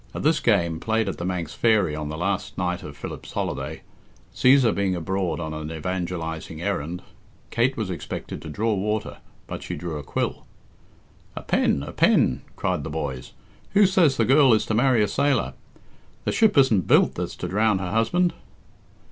At 0.15 0.23
this 0.23 0.39
game, 0.39 0.79
played 0.79 1.07
at 1.07 1.19
"The 1.19 1.25
Manx 1.25 1.53
Fairy" 1.53 1.95
on 1.95 2.09
the 2.09 2.17
last 2.17 2.57
night 2.57 2.81
of 2.81 2.97
Philip's 2.97 3.33
holiday, 3.33 3.83
Csesar 4.33 4.73
being 4.73 4.95
abroad 4.95 5.39
on 5.39 5.53
an 5.53 5.71
evangelising 5.71 6.59
errand, 6.59 7.03
Kate 7.51 7.77
was 7.77 7.91
expected 7.91 8.41
to 8.41 8.49
draw 8.49 8.73
water, 8.73 9.19
but 9.45 9.61
she 9.61 9.75
drew 9.75 9.99
a 9.99 10.03
quill. 10.03 10.47
"A 11.35 11.43
pen! 11.43 11.83
A 11.83 11.91
pen!" 11.91 12.41
cried 12.55 12.83
the 12.83 12.89
boys. 12.89 13.33
"Who 13.73 13.85
says 13.85 14.17
the 14.17 14.25
girl 14.25 14.55
is 14.55 14.65
to 14.65 14.73
marry 14.73 15.03
a 15.03 15.07
sailor? 15.07 15.53
The 16.25 16.31
ship 16.31 16.57
isn't 16.57 16.87
built 16.87 17.13
that's 17.13 17.35
to 17.35 17.47
drown 17.47 17.77
her 17.77 17.91
husband." 17.91 18.33